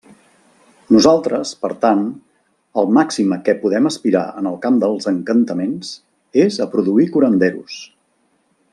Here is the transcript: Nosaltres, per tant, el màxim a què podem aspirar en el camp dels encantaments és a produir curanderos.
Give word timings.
Nosaltres, 0.95 1.51
per 1.65 1.69
tant, 1.83 2.01
el 2.83 2.89
màxim 2.99 3.37
a 3.37 3.39
què 3.49 3.55
podem 3.65 3.91
aspirar 3.91 4.25
en 4.43 4.51
el 4.53 4.59
camp 4.67 4.83
dels 4.87 5.11
encantaments 5.15 5.95
és 6.49 6.61
a 6.67 6.71
produir 6.77 7.09
curanderos. 7.19 7.81